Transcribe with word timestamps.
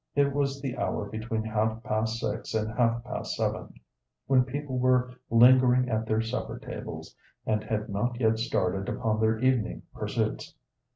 It 0.15 0.33
was 0.33 0.59
the 0.63 0.75
hour 0.77 1.05
between 1.07 1.43
half 1.43 1.83
past 1.83 2.17
six 2.19 2.55
and 2.55 2.71
half 2.73 3.03
past 3.03 3.35
seven, 3.35 3.75
when 4.25 4.43
people 4.43 4.79
were 4.79 5.11
lingering 5.29 5.89
at 5.89 6.07
their 6.07 6.21
supper 6.23 6.57
tables, 6.57 7.15
and 7.45 7.63
had 7.63 7.87
not 7.87 8.19
yet 8.19 8.39
started 8.39 8.89
upon 8.89 9.21
their 9.21 9.37
evening 9.37 9.83
pursuits. 9.93 10.55